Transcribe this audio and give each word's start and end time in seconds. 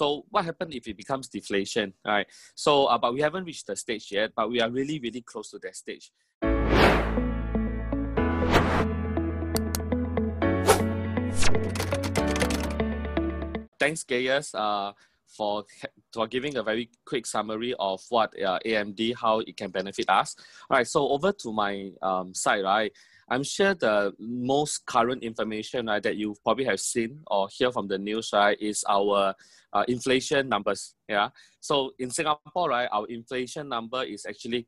So 0.00 0.24
what 0.30 0.46
happened 0.46 0.72
if 0.72 0.88
it 0.88 0.96
becomes 0.96 1.28
deflation, 1.28 1.92
right? 2.06 2.26
So, 2.54 2.86
uh, 2.86 2.96
but 2.96 3.12
we 3.12 3.20
haven't 3.20 3.44
reached 3.44 3.66
the 3.66 3.76
stage 3.76 4.10
yet, 4.10 4.30
but 4.34 4.50
we 4.50 4.58
are 4.62 4.70
really, 4.70 4.98
really 4.98 5.20
close 5.20 5.50
to 5.50 5.58
that 5.58 5.76
stage. 5.76 6.10
Thanks, 13.78 14.02
Gaius, 14.04 14.54
uh, 14.54 14.92
for 15.26 15.64
for 16.14 16.26
giving 16.26 16.56
a 16.56 16.62
very 16.62 16.88
quick 17.04 17.26
summary 17.26 17.74
of 17.78 18.00
what 18.08 18.32
uh, 18.42 18.58
AMD, 18.64 19.14
how 19.16 19.40
it 19.40 19.54
can 19.54 19.70
benefit 19.70 20.08
us. 20.08 20.34
All 20.70 20.78
right, 20.78 20.88
so 20.88 21.10
over 21.10 21.30
to 21.32 21.52
my 21.52 21.90
um, 22.00 22.32
side, 22.32 22.64
right? 22.64 22.90
I'm 23.30 23.44
sure 23.44 23.74
the 23.74 24.12
most 24.18 24.84
current 24.86 25.22
information 25.22 25.86
right, 25.86 26.02
that 26.02 26.16
you 26.16 26.34
probably 26.42 26.64
have 26.64 26.80
seen 26.80 27.20
or 27.28 27.48
hear 27.50 27.70
from 27.70 27.86
the 27.86 27.96
news 27.96 28.30
right 28.32 28.60
is 28.60 28.84
our 28.88 29.34
uh, 29.72 29.84
inflation 29.86 30.48
numbers. 30.48 30.96
Yeah. 31.08 31.28
So 31.60 31.92
in 32.00 32.10
Singapore, 32.10 32.70
right, 32.70 32.88
our 32.90 33.06
inflation 33.06 33.68
number 33.68 34.02
is 34.02 34.26
actually 34.26 34.66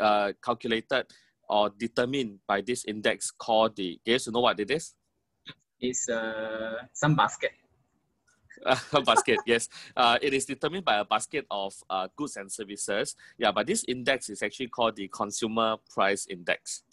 uh, 0.00 0.32
calculated 0.42 1.06
or 1.48 1.70
determined 1.70 2.38
by 2.46 2.60
this 2.60 2.84
index 2.84 3.32
called 3.32 3.74
the. 3.74 3.98
Guys, 4.06 4.26
you 4.26 4.32
know 4.32 4.40
what 4.40 4.60
it 4.60 4.70
is? 4.70 4.94
It's 5.80 6.08
uh, 6.08 6.86
some 6.92 7.16
basket. 7.16 7.50
a 8.64 9.02
basket, 9.04 9.40
yes. 9.44 9.68
Uh, 9.96 10.18
it 10.22 10.32
is 10.32 10.44
determined 10.44 10.84
by 10.84 10.98
a 10.98 11.04
basket 11.04 11.46
of 11.50 11.74
uh, 11.90 12.06
goods 12.16 12.36
and 12.36 12.50
services. 12.50 13.16
Yeah, 13.38 13.50
but 13.50 13.66
this 13.66 13.84
index 13.88 14.30
is 14.30 14.40
actually 14.42 14.68
called 14.68 14.94
the 14.94 15.08
Consumer 15.08 15.76
Price 15.90 16.26
Index. 16.30 16.84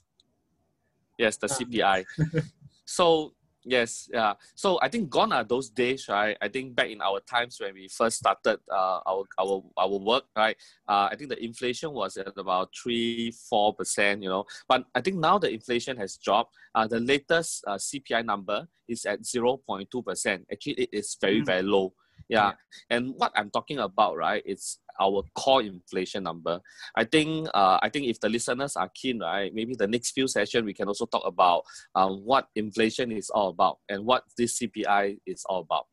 Yes, 1.22 1.38
the 1.38 1.46
CPI. 1.46 2.04
so 2.86 3.34
yes, 3.64 4.10
yeah. 4.12 4.34
So 4.56 4.80
I 4.82 4.90
think 4.90 5.12
gone 5.12 5.32
are 5.32 5.44
those 5.44 5.70
days, 5.70 6.08
right? 6.10 6.36
I 6.42 6.48
think 6.48 6.74
back 6.74 6.90
in 6.90 7.00
our 7.00 7.20
times 7.20 7.60
when 7.62 7.76
we 7.76 7.88
first 7.90 8.18
started 8.18 8.58
uh, 8.72 9.00
our 9.06 9.24
our 9.38 9.62
our 9.78 9.98
work, 10.00 10.24
right? 10.36 10.58
Uh, 10.90 11.10
I 11.12 11.16
think 11.16 11.30
the 11.30 11.38
inflation 11.38 11.94
was 11.94 12.18
at 12.18 12.36
about 12.36 12.70
three 12.74 13.30
four 13.50 13.76
percent, 13.76 14.24
you 14.24 14.30
know. 14.30 14.46
But 14.68 14.86
I 14.96 15.02
think 15.02 15.18
now 15.18 15.38
the 15.38 15.52
inflation 15.54 15.96
has 15.98 16.18
dropped. 16.18 16.56
Uh, 16.74 16.88
the 16.88 17.00
latest 17.00 17.64
uh, 17.68 17.78
CPI 17.78 18.26
number 18.26 18.68
is 18.88 19.06
at 19.06 19.24
zero 19.24 19.58
point 19.58 19.92
two 19.92 20.02
percent. 20.02 20.48
Actually, 20.52 20.90
it 20.90 20.90
is 20.92 21.16
very 21.22 21.42
mm. 21.42 21.46
very 21.46 21.62
low. 21.62 21.94
Yeah. 22.30 22.50
yeah. 22.50 22.54
And 22.90 23.14
what 23.18 23.32
I'm 23.36 23.52
talking 23.52 23.78
about, 23.78 24.18
right, 24.18 24.42
it's 24.44 24.80
our 25.02 25.24
core 25.34 25.64
inflation 25.64 26.24
number. 26.24 26.62
I 26.96 27.04
think 27.04 27.50
uh, 27.54 27.80
I 27.82 27.90
think 27.90 28.06
if 28.06 28.20
the 28.20 28.30
listeners 28.30 28.76
are 28.78 28.90
keen, 28.94 29.20
right, 29.20 29.54
maybe 29.54 29.74
the 29.76 29.88
next 29.88 30.12
few 30.12 30.28
session 30.28 30.64
we 30.64 30.74
can 30.74 30.88
also 30.88 31.06
talk 31.06 31.24
about 31.26 31.64
um, 31.96 32.22
what 32.24 32.48
inflation 32.56 33.12
is 33.12 33.30
all 33.30 33.50
about 33.50 33.80
and 33.90 34.06
what 34.06 34.24
this 34.38 34.60
CPI 34.60 35.18
is 35.26 35.44
all 35.50 35.62
about. 35.62 35.88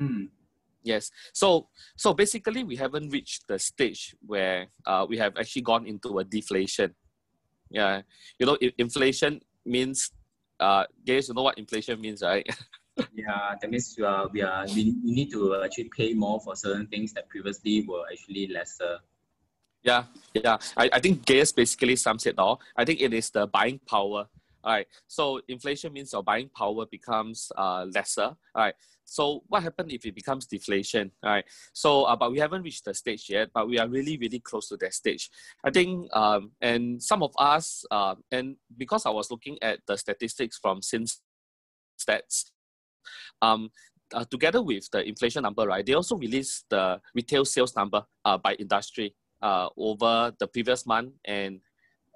Mm. 0.00 0.28
Yes. 0.82 1.10
So 1.32 1.68
so 1.96 2.14
basically 2.14 2.62
we 2.62 2.76
haven't 2.76 3.10
reached 3.10 3.48
the 3.48 3.58
stage 3.58 4.14
where 4.24 4.68
uh, 4.86 5.06
we 5.08 5.16
have 5.18 5.36
actually 5.36 5.62
gone 5.62 5.86
into 5.86 6.18
a 6.18 6.24
deflation. 6.24 6.94
Yeah. 7.70 8.02
You 8.38 8.46
know, 8.46 8.58
inflation 8.76 9.40
means 9.64 10.12
uh 10.60 10.84
guys 11.06 11.28
you 11.28 11.34
know 11.34 11.42
what 11.42 11.58
inflation 11.58 12.00
means, 12.00 12.22
right? 12.22 12.46
yeah, 13.14 13.54
that 13.60 13.70
means 13.70 13.96
you 13.96 14.06
are, 14.06 14.28
we 14.28 14.42
are 14.42 14.66
we, 14.66 14.94
we 15.04 15.12
need 15.12 15.30
to 15.30 15.60
actually 15.62 15.90
pay 15.96 16.14
more 16.14 16.40
for 16.40 16.56
certain 16.56 16.86
things 16.86 17.12
that 17.12 17.28
previously 17.28 17.84
were 17.86 18.04
actually 18.10 18.48
lesser. 18.48 18.98
Yeah, 19.82 20.04
yeah. 20.34 20.58
I, 20.76 20.90
I 20.92 21.00
think 21.00 21.24
Gaius 21.24 21.52
basically 21.52 21.96
sums 21.96 22.26
it 22.26 22.38
all. 22.38 22.60
I 22.76 22.84
think 22.84 23.00
it 23.00 23.12
is 23.14 23.30
the 23.30 23.46
buying 23.46 23.80
power. 23.86 24.26
All 24.64 24.72
right. 24.72 24.86
So 25.06 25.40
inflation 25.48 25.92
means 25.92 26.12
your 26.12 26.22
buying 26.22 26.50
power 26.54 26.84
becomes 26.86 27.50
uh, 27.56 27.86
lesser. 27.94 28.22
All 28.22 28.36
right. 28.54 28.74
So 29.04 29.42
what 29.46 29.62
happened 29.62 29.92
if 29.92 30.04
it 30.04 30.14
becomes 30.14 30.46
deflation? 30.46 31.12
All 31.22 31.30
right. 31.30 31.44
So 31.72 32.04
uh, 32.04 32.16
but 32.16 32.32
we 32.32 32.38
haven't 32.38 32.62
reached 32.62 32.84
the 32.84 32.92
stage 32.92 33.30
yet, 33.30 33.50
but 33.54 33.68
we 33.68 33.78
are 33.78 33.88
really 33.88 34.18
really 34.18 34.40
close 34.40 34.68
to 34.68 34.76
that 34.78 34.94
stage. 34.94 35.30
I 35.64 35.70
think 35.70 36.14
um, 36.14 36.50
and 36.60 37.02
some 37.02 37.22
of 37.22 37.32
us 37.38 37.84
uh, 37.90 38.16
and 38.32 38.56
because 38.76 39.06
I 39.06 39.10
was 39.10 39.30
looking 39.30 39.58
at 39.62 39.78
the 39.86 39.96
statistics 39.96 40.58
from 40.58 40.82
since 40.82 41.22
stats 41.98 42.50
um, 43.42 43.70
uh, 44.14 44.24
together 44.30 44.62
with 44.62 44.88
the 44.90 45.06
inflation 45.06 45.42
number, 45.42 45.66
right, 45.66 45.84
they 45.84 45.94
also 45.94 46.16
released 46.16 46.64
the 46.70 47.00
retail 47.14 47.44
sales 47.44 47.74
number 47.76 48.02
uh, 48.24 48.38
by 48.38 48.54
industry 48.54 49.14
uh, 49.42 49.68
over 49.76 50.32
the 50.38 50.46
previous 50.46 50.86
month 50.86 51.12
and 51.24 51.60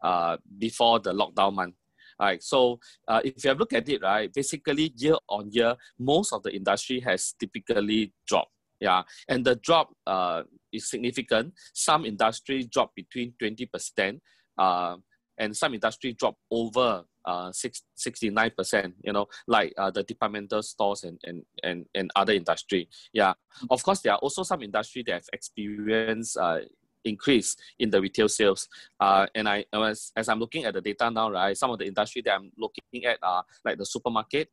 uh, 0.03 0.37
before 0.59 0.99
the 1.01 1.13
lockdown 1.13 1.55
month. 1.55 1.75
Right, 2.21 2.43
so 2.43 2.79
uh, 3.09 3.21
if 3.25 3.43
you 3.43 3.49
have 3.49 3.59
looked 3.59 3.73
at 3.73 3.89
it, 3.89 4.03
right, 4.03 4.33
basically 4.33 4.93
year 4.97 5.17
on 5.29 5.51
year, 5.51 5.75
most 5.99 6.33
of 6.33 6.43
the 6.43 6.55
industry 6.55 7.01
has 7.01 7.35
typically 7.39 8.13
dropped. 8.29 8.53
Yeah, 8.81 9.03
and 9.29 9.45
the 9.45 9.57
drop 9.57 9.93
uh, 10.07 10.43
is 10.73 10.91
significant. 10.91 11.55
Some 11.73 12.05
industry 12.05 12.65
drop 12.65 12.93
between 12.95 13.33
20%, 13.41 14.21
uh, 14.59 14.97
and 15.39 15.57
some 15.57 15.75
industry 15.75 16.13
drop 16.13 16.37
over 16.51 17.05
uh, 17.25 17.53
six, 17.53 17.83
69%, 17.99 18.93
you 19.03 19.13
know, 19.13 19.27
like 19.47 19.73
uh, 19.79 19.91
the 19.91 20.03
departmental 20.03 20.63
stores 20.63 21.05
and, 21.05 21.21
and, 21.25 21.45
and, 21.63 21.87
and 21.95 22.11
other 22.17 22.33
industry. 22.33 22.89
Yeah. 23.13 23.35
Of 23.71 23.83
course, 23.83 24.01
there 24.01 24.13
are 24.13 24.19
also 24.19 24.43
some 24.43 24.63
industry 24.63 25.03
that 25.07 25.13
have 25.13 25.29
experienced 25.33 26.37
uh, 26.37 26.61
increase 27.05 27.57
in 27.79 27.91
the 27.91 28.01
retail 28.01 28.29
sales. 28.29 28.69
Uh, 29.01 29.27
and 29.35 29.49
I, 29.49 29.65
as, 29.73 30.13
as 30.17 30.29
I'm 30.29 30.39
looking 30.39 30.65
at 30.65 30.75
the 30.75 30.81
data 30.81 31.11
now, 31.11 31.31
right, 31.31 31.57
some 31.57 31.71
of 31.71 31.79
the 31.79 31.87
industry 31.87 32.23
that 32.23 32.35
I'm 32.35 32.51
looking 32.57 33.05
at 33.05 33.19
are 33.23 33.45
like 33.65 33.79
the 33.79 33.87
supermarket, 33.87 34.49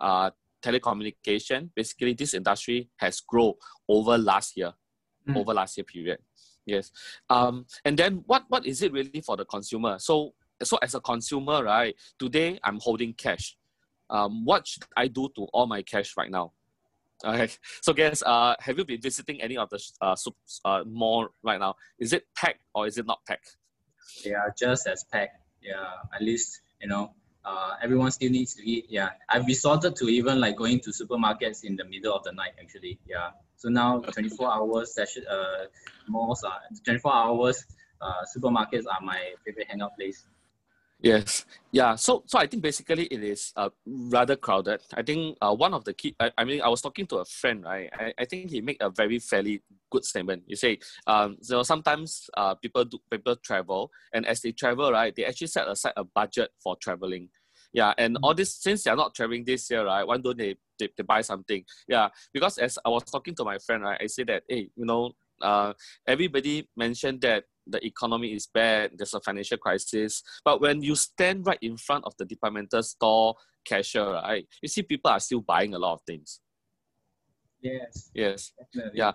uh, 0.00 0.30
telecommunication. 0.62 1.70
Basically, 1.74 2.14
this 2.14 2.34
industry 2.34 2.88
has 2.96 3.20
grown 3.20 3.54
over 3.88 4.16
last 4.16 4.56
year, 4.56 4.72
mm. 5.28 5.36
over 5.36 5.54
last 5.54 5.76
year 5.76 5.84
period. 5.84 6.18
Yes. 6.64 6.92
Um, 7.28 7.66
and 7.84 7.98
then 7.98 8.22
what, 8.26 8.44
what 8.48 8.64
is 8.66 8.82
it 8.82 8.92
really 8.92 9.20
for 9.20 9.36
the 9.36 9.44
consumer? 9.44 9.98
So 9.98 10.34
so 10.64 10.78
as 10.82 10.94
a 10.94 11.00
consumer, 11.00 11.64
right, 11.64 11.94
today 12.18 12.58
I'm 12.62 12.78
holding 12.80 13.14
cash. 13.14 13.56
Um, 14.10 14.44
what 14.44 14.66
should 14.66 14.84
I 14.96 15.08
do 15.08 15.28
to 15.36 15.44
all 15.52 15.66
my 15.66 15.82
cash 15.82 16.14
right 16.16 16.30
now? 16.30 16.52
Okay, 17.24 17.52
so 17.80 17.92
guys, 17.92 18.20
uh, 18.24 18.56
have 18.58 18.76
you 18.78 18.84
been 18.84 19.00
visiting 19.00 19.40
any 19.40 19.56
of 19.56 19.70
the 19.70 19.80
uh, 20.00 20.16
uh, 20.64 20.82
mall 20.84 21.28
right 21.44 21.60
now? 21.60 21.76
Is 21.96 22.12
it 22.12 22.24
packed 22.34 22.62
or 22.74 22.88
is 22.88 22.98
it 22.98 23.06
not 23.06 23.20
packed? 23.28 23.56
Yeah, 24.24 24.42
just 24.58 24.88
as 24.88 25.04
packed. 25.04 25.38
Yeah, 25.62 25.86
at 26.12 26.20
least 26.20 26.62
you 26.80 26.88
know, 26.88 27.14
uh, 27.44 27.74
everyone 27.82 28.10
still 28.10 28.30
needs 28.30 28.54
to 28.54 28.68
eat. 28.68 28.86
Yeah, 28.88 29.10
I've 29.28 29.46
resorted 29.46 29.96
to 29.96 30.08
even 30.08 30.40
like 30.40 30.56
going 30.56 30.80
to 30.80 30.90
supermarkets 30.90 31.64
in 31.64 31.76
the 31.76 31.84
middle 31.84 32.14
of 32.14 32.24
the 32.24 32.32
night. 32.32 32.52
Actually, 32.60 32.98
yeah. 33.08 33.30
So 33.56 33.68
now 33.68 34.00
24 34.00 34.52
hours 34.52 34.94
session, 34.94 35.24
uh, 35.30 35.66
malls 36.08 36.42
are 36.42 36.60
24 36.84 37.14
hours. 37.14 37.64
Uh, 38.00 38.24
supermarkets 38.36 38.84
are 38.90 39.00
my 39.00 39.32
favorite 39.44 39.68
hangout 39.68 39.96
place. 39.96 40.26
Yes, 41.02 41.46
yeah. 41.72 41.96
So, 41.96 42.22
so 42.26 42.38
I 42.38 42.46
think 42.46 42.62
basically 42.62 43.06
it 43.06 43.24
is 43.24 43.52
uh, 43.56 43.70
rather 43.86 44.36
crowded. 44.36 44.82
I 44.94 45.02
think 45.02 45.36
uh, 45.42 45.52
one 45.52 45.74
of 45.74 45.84
the 45.84 45.92
key. 45.92 46.14
I, 46.20 46.30
I 46.38 46.44
mean, 46.44 46.62
I 46.62 46.68
was 46.68 46.80
talking 46.80 47.06
to 47.08 47.16
a 47.16 47.24
friend, 47.24 47.64
right? 47.64 47.90
I, 47.92 48.14
I 48.20 48.24
think 48.24 48.50
he 48.50 48.60
made 48.60 48.76
a 48.80 48.88
very 48.88 49.18
fairly 49.18 49.62
good 49.90 50.04
statement. 50.04 50.44
You 50.46 50.54
say, 50.54 50.78
um, 51.08 51.38
so 51.42 51.64
sometimes 51.64 52.30
uh, 52.36 52.54
people 52.54 52.84
do 52.84 52.98
people 53.10 53.34
travel, 53.34 53.90
and 54.14 54.24
as 54.26 54.42
they 54.42 54.52
travel, 54.52 54.92
right, 54.92 55.12
they 55.14 55.24
actually 55.24 55.48
set 55.48 55.66
aside 55.66 55.94
a 55.96 56.04
budget 56.04 56.50
for 56.62 56.76
traveling. 56.76 57.30
Yeah, 57.72 57.94
and 57.98 58.16
all 58.22 58.34
this 58.34 58.54
since 58.54 58.84
they're 58.84 58.94
not 58.94 59.14
traveling 59.14 59.44
this 59.44 59.68
year, 59.70 59.84
right? 59.84 60.06
Why 60.06 60.18
don't 60.18 60.38
they, 60.38 60.54
they, 60.78 60.88
they 60.96 61.02
buy 61.02 61.22
something? 61.22 61.64
Yeah, 61.88 62.10
because 62.32 62.58
as 62.58 62.78
I 62.84 62.90
was 62.90 63.02
talking 63.04 63.34
to 63.36 63.44
my 63.44 63.58
friend, 63.58 63.82
right, 63.82 63.98
I 64.00 64.06
said 64.06 64.28
that 64.28 64.44
hey, 64.48 64.68
you 64.76 64.84
know, 64.84 65.12
uh, 65.40 65.72
everybody 66.06 66.68
mentioned 66.76 67.22
that 67.22 67.44
the 67.66 67.84
economy 67.84 68.32
is 68.34 68.46
bad, 68.46 68.92
there's 68.96 69.14
a 69.14 69.20
financial 69.20 69.58
crisis. 69.58 70.22
But 70.44 70.60
when 70.60 70.82
you 70.82 70.94
stand 70.94 71.46
right 71.46 71.58
in 71.62 71.76
front 71.76 72.04
of 72.04 72.14
the 72.18 72.24
departmental 72.24 72.82
store 72.82 73.34
cashier, 73.64 74.12
right, 74.12 74.46
you 74.60 74.68
see 74.68 74.82
people 74.82 75.10
are 75.10 75.20
still 75.20 75.40
buying 75.40 75.74
a 75.74 75.78
lot 75.78 75.94
of 75.94 76.00
things. 76.06 76.40
Yes. 77.62 78.10
Yes. 78.14 78.52
Definitely. 78.58 78.98
Yeah. 78.98 79.12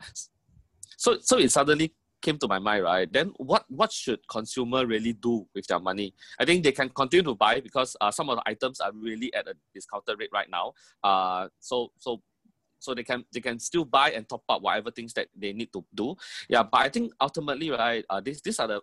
So 0.98 1.18
so 1.22 1.38
it 1.38 1.52
suddenly 1.52 1.94
came 2.22 2.38
to 2.40 2.48
my 2.48 2.60
mind, 2.60 2.84
right? 2.84 3.12
Then 3.12 3.34
what 3.38 3.66
what 3.68 3.92
should 3.92 4.20
consumer 4.28 4.86
really 4.86 5.14
do 5.14 5.48
with 5.54 5.68
their 5.68 5.80
money? 5.80 6.14
I 6.40 6.46
think 6.46 6.64
they 6.64 6.72
can 6.72 6.90
continue 6.90 7.24
to 7.24 7.36
buy 7.36 7.60
because 7.60 7.96
uh, 8.02 8.12
some 8.12 8.30
of 8.30 8.38
the 8.38 8.44
items 8.48 8.80
are 8.80 8.92
really 8.94 9.34
at 9.34 9.48
a 9.48 9.54
discounted 9.74 10.20
rate 10.20 10.32
right 10.34 10.50
now. 10.50 10.74
Uh, 11.04 11.50
so 11.60 11.92
so 12.00 12.22
so 12.80 12.94
they 12.94 13.04
can 13.04 13.24
they 13.34 13.42
can 13.42 13.60
still 13.60 13.86
buy 13.86 14.12
and 14.12 14.28
top 14.28 14.44
up 14.50 14.62
whatever 14.62 14.92
things 14.92 15.14
that 15.14 15.28
they 15.36 15.54
need 15.54 15.72
to 15.72 15.84
do 15.94 16.16
yeah 16.50 16.64
but 16.64 16.82
i 16.82 16.90
think 16.90 17.12
ultimately 17.22 17.70
right 17.70 18.06
uh, 18.10 18.22
this, 18.22 18.42
these 18.42 18.60
are 18.60 18.68
the 18.68 18.82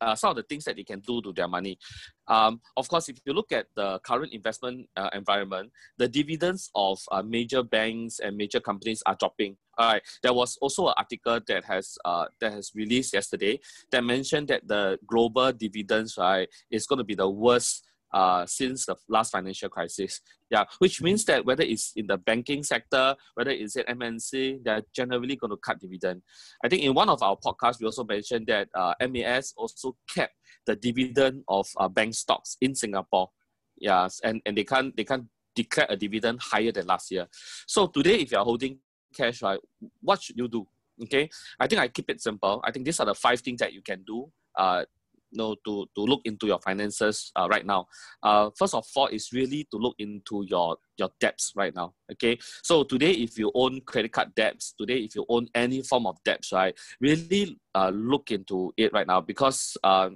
uh, 0.00 0.14
some 0.14 0.30
of 0.30 0.36
the 0.36 0.42
things 0.42 0.64
that 0.64 0.76
they 0.76 0.84
can 0.84 1.00
do 1.00 1.20
to 1.22 1.32
their 1.32 1.48
money. 1.48 1.78
Um, 2.26 2.60
of 2.76 2.88
course, 2.88 3.08
if 3.08 3.18
you 3.24 3.32
look 3.32 3.52
at 3.52 3.66
the 3.74 3.98
current 4.00 4.32
investment 4.32 4.88
uh, 4.96 5.10
environment, 5.12 5.72
the 5.98 6.08
dividends 6.08 6.70
of 6.74 6.98
uh, 7.10 7.22
major 7.22 7.62
banks 7.62 8.18
and 8.18 8.36
major 8.36 8.60
companies 8.60 9.02
are 9.06 9.16
dropping. 9.18 9.56
All 9.78 9.92
right, 9.92 10.02
there 10.22 10.32
was 10.32 10.58
also 10.60 10.88
an 10.88 10.94
article 10.96 11.40
that 11.46 11.64
has 11.64 11.96
uh, 12.04 12.26
that 12.40 12.52
has 12.52 12.72
released 12.74 13.14
yesterday 13.14 13.58
that 13.90 14.04
mentioned 14.04 14.48
that 14.48 14.68
the 14.68 14.98
global 15.06 15.52
dividends 15.52 16.16
right 16.18 16.48
is 16.70 16.86
going 16.86 16.98
to 16.98 17.04
be 17.04 17.14
the 17.14 17.28
worst 17.28 17.84
uh, 18.12 18.46
since 18.46 18.86
the 18.86 18.96
last 19.08 19.32
financial 19.32 19.68
crisis. 19.68 20.20
Yeah, 20.50 20.64
which 20.78 21.00
means 21.00 21.24
that 21.26 21.44
whether 21.44 21.62
it's 21.62 21.92
in 21.96 22.06
the 22.06 22.18
banking 22.18 22.62
sector, 22.62 23.16
whether 23.34 23.50
it's 23.50 23.76
at 23.76 23.88
MNC, 23.88 24.62
they're 24.64 24.82
generally 24.94 25.36
going 25.36 25.50
to 25.50 25.56
cut 25.56 25.80
dividend. 25.80 26.22
I 26.62 26.68
think 26.68 26.82
in 26.82 26.94
one 26.94 27.08
of 27.08 27.22
our 27.22 27.36
podcasts, 27.36 27.80
we 27.80 27.86
also 27.86 28.04
mentioned 28.04 28.46
that 28.48 28.68
uh, 28.74 28.94
MAS 29.08 29.54
also 29.56 29.96
kept 30.08 30.34
the 30.66 30.76
dividend 30.76 31.42
of 31.48 31.66
uh, 31.78 31.88
bank 31.88 32.14
stocks 32.14 32.56
in 32.60 32.74
Singapore. 32.74 33.30
Yes, 33.78 34.20
and, 34.22 34.42
and 34.44 34.56
they 34.56 34.64
can't 34.64 34.94
they 34.96 35.04
can't 35.04 35.26
declare 35.54 35.86
a 35.88 35.96
dividend 35.96 36.40
higher 36.40 36.72
than 36.72 36.86
last 36.86 37.10
year. 37.10 37.26
So 37.66 37.86
today, 37.86 38.16
if 38.20 38.32
you're 38.32 38.44
holding 38.44 38.78
cash, 39.14 39.42
right, 39.42 39.58
what 40.00 40.22
should 40.22 40.36
you 40.36 40.48
do? 40.48 40.66
Okay, 41.02 41.28
I 41.58 41.66
think 41.66 41.80
I 41.80 41.88
keep 41.88 42.10
it 42.10 42.20
simple. 42.20 42.60
I 42.64 42.70
think 42.70 42.84
these 42.84 43.00
are 43.00 43.06
the 43.06 43.14
five 43.14 43.40
things 43.40 43.60
that 43.60 43.72
you 43.72 43.82
can 43.82 44.02
do. 44.06 44.30
Uh, 44.56 44.84
know, 45.32 45.56
to, 45.64 45.86
to 45.94 46.02
look 46.02 46.20
into 46.24 46.46
your 46.46 46.58
finances 46.58 47.32
uh, 47.36 47.48
right 47.50 47.64
now. 47.64 47.86
Uh, 48.22 48.50
first 48.56 48.74
of 48.74 48.86
all, 48.96 49.06
is 49.06 49.32
really 49.32 49.66
to 49.70 49.76
look 49.76 49.94
into 49.98 50.44
your, 50.48 50.76
your 50.96 51.10
debts 51.20 51.52
right 51.56 51.74
now. 51.74 51.94
Okay. 52.10 52.38
So 52.62 52.84
today, 52.84 53.12
if 53.12 53.38
you 53.38 53.50
own 53.54 53.80
credit 53.82 54.12
card 54.12 54.34
debts, 54.34 54.74
today, 54.78 54.98
if 54.98 55.14
you 55.14 55.24
own 55.28 55.48
any 55.54 55.82
form 55.82 56.06
of 56.06 56.22
debts, 56.24 56.52
right, 56.52 56.74
really 57.00 57.58
uh, 57.74 57.90
look 57.94 58.30
into 58.30 58.72
it 58.76 58.92
right 58.92 59.06
now 59.06 59.20
because 59.20 59.76
uh, 59.82 60.10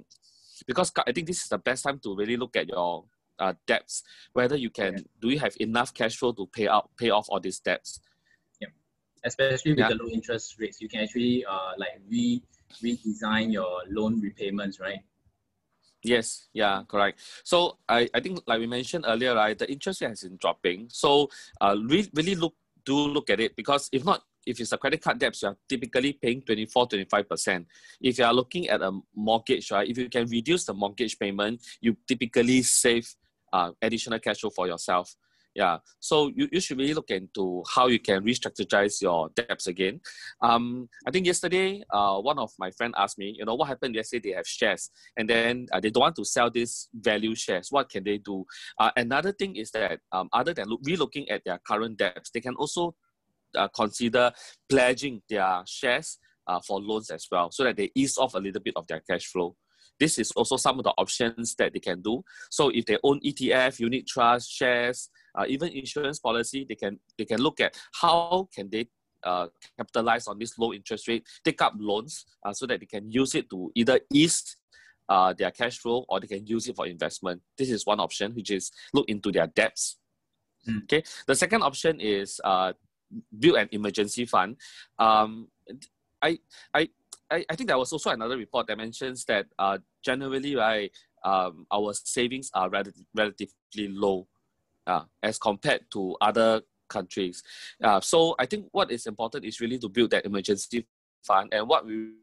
because 0.65 0.91
I 1.05 1.11
think 1.11 1.27
this 1.27 1.43
is 1.43 1.49
the 1.49 1.59
best 1.59 1.83
time 1.83 1.99
to 1.99 2.15
really 2.15 2.35
look 2.35 2.55
at 2.55 2.67
your 2.67 3.05
uh, 3.37 3.53
debts, 3.67 4.01
whether 4.33 4.55
you 4.55 4.71
can, 4.71 4.93
yeah. 4.93 5.03
do 5.21 5.29
you 5.29 5.39
have 5.39 5.55
enough 5.59 5.93
cash 5.93 6.17
flow 6.17 6.31
to 6.31 6.47
pay 6.47 6.67
out, 6.67 6.89
pay 6.97 7.11
off 7.11 7.27
all 7.29 7.39
these 7.39 7.59
debts? 7.59 7.99
especially 9.27 9.71
with 9.71 9.79
yeah. 9.79 9.89
the 9.89 9.95
low 9.95 10.09
interest 10.09 10.55
rates, 10.59 10.81
you 10.81 10.89
can 10.89 11.01
actually 11.01 11.45
uh, 11.45 11.71
like 11.77 11.99
re 12.09 12.41
redesign 12.83 13.51
your 13.51 13.81
loan 13.89 14.19
repayments, 14.21 14.79
right? 14.79 14.99
Yes, 16.03 16.47
yeah, 16.53 16.83
correct. 16.87 17.19
So 17.43 17.77
I, 17.89 18.07
I 18.13 18.19
think 18.19 18.39
like 18.47 18.59
we 18.59 18.67
mentioned 18.67 19.05
earlier, 19.07 19.35
right, 19.35 19.57
the 19.57 19.69
interest 19.69 20.01
rate 20.01 20.09
has 20.09 20.21
been 20.21 20.37
dropping. 20.37 20.87
So 20.89 21.29
uh, 21.59 21.75
really, 21.83 22.09
really 22.13 22.35
look 22.35 22.53
do 22.85 22.95
look 22.95 23.29
at 23.29 23.39
it 23.39 23.55
because 23.55 23.89
if 23.91 24.05
not, 24.05 24.23
if 24.45 24.61
it's 24.61 24.71
a 24.71 24.77
credit 24.77 25.01
card 25.01 25.19
debt, 25.19 25.39
you 25.41 25.49
are 25.49 25.57
typically 25.67 26.13
paying 26.13 26.41
24, 26.41 26.87
25%. 26.87 27.65
If 27.99 28.17
you 28.17 28.23
are 28.23 28.33
looking 28.33 28.69
at 28.69 28.81
a 28.81 28.97
mortgage, 29.13 29.71
right, 29.71 29.87
if 29.87 29.97
you 29.97 30.09
can 30.09 30.25
reduce 30.27 30.63
the 30.63 30.73
mortgage 30.73 31.19
payment, 31.19 31.61
you 31.81 31.97
typically 32.07 32.61
save 32.61 33.13
uh, 33.51 33.71
additional 33.81 34.19
cash 34.19 34.39
flow 34.39 34.49
for 34.49 34.67
yourself. 34.67 35.13
Yeah, 35.57 35.79
so 35.99 36.31
you, 36.35 36.47
you 36.51 36.59
should 36.59 36.77
really 36.77 36.93
look 36.93 37.09
into 37.09 37.63
how 37.73 37.87
you 37.87 37.97
can 37.97 38.23
re-strategize 38.23 39.01
your 39.01 39.29
debts 39.35 39.65
again. 39.65 39.99
Um, 40.39 40.87
I 41.07 41.09
think 41.09 41.25
yesterday, 41.25 41.81
uh, 41.91 42.19
one 42.19 42.37
of 42.37 42.51
my 42.59 42.69
friend 42.69 42.93
asked 42.95 43.17
me, 43.17 43.33
you 43.35 43.43
know, 43.43 43.55
what 43.55 43.67
happened 43.67 43.95
yesterday? 43.95 44.29
They 44.29 44.35
have 44.35 44.45
shares, 44.45 44.91
and 45.17 45.27
then 45.27 45.65
uh, 45.73 45.79
they 45.79 45.89
don't 45.89 46.01
want 46.01 46.15
to 46.17 46.25
sell 46.25 46.51
these 46.51 46.89
value 46.93 47.33
shares. 47.33 47.69
What 47.71 47.89
can 47.89 48.03
they 48.03 48.19
do? 48.19 48.45
Uh, 48.77 48.91
another 48.95 49.31
thing 49.31 49.55
is 49.55 49.71
that 49.71 49.99
um, 50.11 50.29
other 50.31 50.53
than 50.53 50.67
look, 50.67 50.81
re-looking 50.83 51.27
at 51.31 51.41
their 51.43 51.59
current 51.67 51.97
debts, 51.97 52.29
they 52.29 52.41
can 52.41 52.53
also 52.53 52.93
uh, 53.57 53.67
consider 53.69 54.31
pledging 54.69 55.23
their 55.27 55.63
shares 55.65 56.19
uh, 56.45 56.59
for 56.67 56.79
loans 56.79 57.09
as 57.09 57.25
well, 57.31 57.49
so 57.49 57.63
that 57.63 57.77
they 57.77 57.89
ease 57.95 58.19
off 58.19 58.35
a 58.35 58.39
little 58.39 58.61
bit 58.61 58.75
of 58.75 58.85
their 58.85 59.01
cash 59.09 59.25
flow. 59.25 59.55
This 59.99 60.19
is 60.19 60.31
also 60.31 60.57
some 60.57 60.77
of 60.77 60.83
the 60.83 60.93
options 60.97 61.55
that 61.55 61.73
they 61.73 61.79
can 61.79 62.01
do. 62.01 62.23
So 62.51 62.69
if 62.69 62.85
they 62.85 62.99
own 63.03 63.19
ETF, 63.21 63.79
unit 63.79 64.05
trust, 64.07 64.51
shares, 64.51 65.09
uh, 65.37 65.45
even 65.47 65.69
insurance 65.69 66.19
policy, 66.19 66.65
they 66.67 66.75
can 66.75 66.99
they 67.17 67.25
can 67.25 67.39
look 67.39 67.59
at 67.59 67.77
how 68.01 68.49
can 68.53 68.69
they 68.69 68.87
uh, 69.23 69.47
capitalize 69.77 70.27
on 70.27 70.39
this 70.39 70.57
low 70.57 70.73
interest 70.73 71.07
rate, 71.07 71.25
take 71.43 71.61
up 71.61 71.73
loans 71.77 72.25
uh, 72.45 72.53
so 72.53 72.65
that 72.65 72.79
they 72.79 72.85
can 72.85 73.09
use 73.09 73.35
it 73.35 73.49
to 73.49 73.71
either 73.75 73.99
ease 74.13 74.55
uh, 75.09 75.33
their 75.33 75.51
cash 75.51 75.79
flow 75.79 76.05
or 76.09 76.19
they 76.19 76.27
can 76.27 76.45
use 76.45 76.67
it 76.67 76.75
for 76.75 76.87
investment. 76.87 77.41
This 77.57 77.69
is 77.69 77.85
one 77.85 77.99
option, 77.99 78.33
which 78.33 78.51
is 78.51 78.71
look 78.93 79.07
into 79.09 79.31
their 79.31 79.47
debts. 79.47 79.97
Mm. 80.67 80.83
Okay. 80.83 81.03
The 81.27 81.35
second 81.35 81.63
option 81.63 81.99
is 81.99 82.41
uh, 82.43 82.73
build 83.37 83.57
an 83.57 83.69
emergency 83.71 84.25
fund. 84.25 84.57
Um, 84.99 85.47
I, 86.21 86.39
I, 86.73 86.89
I, 87.29 87.43
think 87.55 87.67
there 87.67 87.77
was 87.77 87.93
also 87.93 88.09
another 88.09 88.37
report 88.37 88.67
that 88.67 88.77
mentions 88.77 89.23
that 89.25 89.45
uh, 89.59 89.77
generally, 90.03 90.55
right, 90.55 90.91
um, 91.23 91.67
our 91.71 91.93
savings 91.93 92.49
are 92.53 92.69
rel- 92.69 92.83
relatively 93.15 93.89
low 93.89 94.27
uh, 94.87 95.03
as 95.21 95.37
compared 95.37 95.81
to 95.91 96.15
other 96.21 96.61
countries. 96.89 97.43
Uh, 97.83 97.99
so 97.99 98.35
I 98.39 98.45
think 98.45 98.67
what 98.71 98.91
is 98.91 99.05
important 99.05 99.45
is 99.45 99.59
really 99.59 99.77
to 99.79 99.89
build 99.89 100.11
that 100.11 100.25
emergency 100.25 100.87
fund 101.23 101.49
and 101.53 101.67
what 101.67 101.85
we 101.85 102.13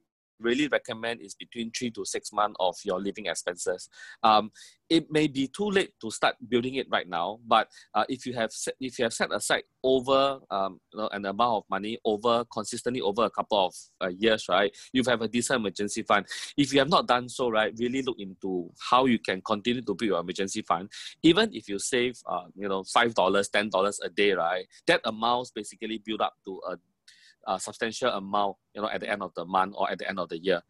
really 0.45 0.69
recommend 0.69 1.21
is 1.21 1.35
between 1.35 1.71
three 1.71 1.91
to 1.93 2.05
six 2.05 2.33
months 2.33 2.57
of 2.61 2.77
your 2.85 3.01
living 3.01 3.27
expenses. 3.27 3.89
Um, 4.23 4.51
it 4.91 5.11
may 5.11 5.27
be 5.27 5.49
too 5.49 5.71
late 5.71 5.93
to 6.01 6.11
start 6.11 6.37
building 6.49 6.75
it 6.75 6.87
right 6.91 7.09
now, 7.09 7.39
but 7.47 7.69
uh, 7.95 8.05
if 8.09 8.27
you 8.27 8.35
have 8.35 8.53
set, 8.53 8.75
if 8.81 8.99
you 8.99 9.05
have 9.05 9.15
set 9.15 9.33
aside 9.33 9.63
over 9.83 10.39
um, 10.51 10.79
you 10.93 11.01
know, 11.01 11.09
an 11.13 11.25
amount 11.25 11.57
of 11.57 11.63
money 11.71 11.99
over 12.05 12.45
consistently 12.53 13.01
over 13.01 13.25
a 13.25 13.31
couple 13.31 13.67
of 13.67 13.75
uh, 14.03 14.09
years, 14.09 14.47
right, 14.49 14.77
you 14.93 15.03
have 15.05 15.23
a 15.23 15.29
decent 15.29 15.61
emergency 15.61 16.03
fund. 16.03 16.27
If 16.57 16.73
you 16.73 16.81
have 16.81 16.91
not 16.91 17.09
done 17.09 17.29
so, 17.29 17.49
right, 17.49 17.73
really 17.79 18.03
look 18.03 18.19
into 18.19 18.71
how 18.91 19.07
you 19.07 19.19
can 19.19 19.41
continue 19.41 19.81
to 19.81 19.95
build 19.95 20.03
your 20.03 20.21
emergency 20.21 20.63
fund. 20.63 20.91
Even 21.23 21.51
if 21.55 21.69
you 21.69 21.79
save, 21.79 22.19
uh, 22.27 22.45
you 22.55 22.69
know, 22.69 22.85
five 22.85 23.15
dollars, 23.15 23.49
ten 23.49 23.71
dollars 23.71 23.99
a 24.05 24.11
day, 24.11 24.33
right, 24.33 24.67
that 24.87 25.01
amount 25.05 25.35
basically 25.55 25.99
build 25.99 26.21
up 26.21 26.35
to 26.45 26.61
a 26.69 26.77
uh, 27.47 27.59
substantial 27.59 28.11
amount, 28.11 28.57
you 28.75 28.83
know, 28.83 28.89
at 28.89 29.01
the 29.01 29.09
end 29.09 29.23
of 29.23 29.33
the 29.35 29.45
month 29.45 29.75
or 29.77 29.91
at 29.91 29.99
the 29.99 30.09
end 30.09 30.19
of 30.19 30.29
the 30.29 30.39
year. 30.39 30.61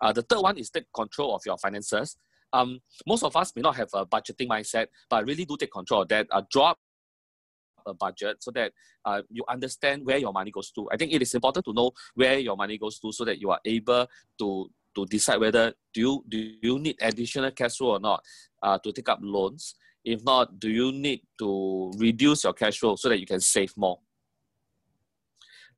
Uh, 0.00 0.12
the 0.12 0.22
third 0.22 0.40
one 0.40 0.58
is 0.58 0.70
take 0.70 0.86
control 0.94 1.34
of 1.34 1.42
your 1.46 1.58
finances. 1.58 2.16
Um, 2.52 2.80
most 3.06 3.22
of 3.22 3.36
us 3.36 3.52
may 3.54 3.62
not 3.62 3.76
have 3.76 3.88
a 3.94 4.04
budgeting 4.04 4.48
mindset, 4.48 4.86
but 5.08 5.24
really 5.24 5.44
do 5.44 5.56
take 5.56 5.72
control 5.72 6.02
of 6.02 6.08
that. 6.08 6.26
Uh, 6.30 6.42
draw 6.50 6.70
up 6.70 6.78
a 7.86 7.94
budget 7.94 8.42
so 8.42 8.50
that 8.50 8.72
uh, 9.04 9.22
you 9.30 9.44
understand 9.48 10.04
where 10.04 10.18
your 10.18 10.32
money 10.32 10.50
goes 10.50 10.70
to. 10.72 10.88
I 10.92 10.96
think 10.96 11.12
it 11.12 11.22
is 11.22 11.34
important 11.34 11.64
to 11.64 11.72
know 11.72 11.92
where 12.14 12.38
your 12.38 12.56
money 12.56 12.76
goes 12.78 12.98
to 12.98 13.12
so 13.12 13.24
that 13.24 13.40
you 13.40 13.50
are 13.50 13.60
able 13.64 14.06
to 14.38 14.70
to 14.92 15.06
decide 15.06 15.38
whether 15.38 15.72
do 15.94 16.00
you 16.00 16.24
do 16.28 16.52
you 16.62 16.78
need 16.78 16.96
additional 17.00 17.52
cash 17.52 17.76
flow 17.76 17.92
or 17.92 18.00
not 18.00 18.24
uh, 18.62 18.78
to 18.78 18.92
take 18.92 19.08
up 19.08 19.20
loans. 19.22 19.74
If 20.04 20.24
not, 20.24 20.58
do 20.58 20.70
you 20.70 20.92
need 20.92 21.22
to 21.38 21.92
reduce 21.96 22.44
your 22.44 22.54
cash 22.54 22.78
flow 22.78 22.96
so 22.96 23.08
that 23.10 23.20
you 23.20 23.26
can 23.26 23.40
save 23.40 23.76
more? 23.76 23.98